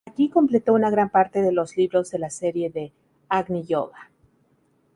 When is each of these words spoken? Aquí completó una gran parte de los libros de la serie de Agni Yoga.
Aquí 0.09 0.29
completó 0.29 0.73
una 0.73 0.89
gran 0.89 1.11
parte 1.11 1.43
de 1.43 1.51
los 1.51 1.77
libros 1.77 2.09
de 2.09 2.17
la 2.17 2.31
serie 2.31 2.71
de 2.71 2.91
Agni 3.29 3.63
Yoga. 3.65 4.09